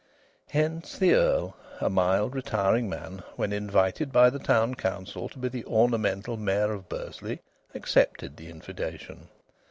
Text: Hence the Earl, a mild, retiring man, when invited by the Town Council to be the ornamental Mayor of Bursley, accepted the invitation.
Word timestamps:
Hence 0.49 0.97
the 0.97 1.13
Earl, 1.13 1.55
a 1.79 1.87
mild, 1.87 2.33
retiring 2.33 2.89
man, 2.89 3.21
when 3.35 3.53
invited 3.53 4.11
by 4.11 4.31
the 4.31 4.39
Town 4.39 4.73
Council 4.73 5.29
to 5.29 5.37
be 5.37 5.47
the 5.47 5.63
ornamental 5.65 6.37
Mayor 6.37 6.71
of 6.73 6.89
Bursley, 6.89 7.39
accepted 7.75 8.35
the 8.35 8.49
invitation. 8.49 9.29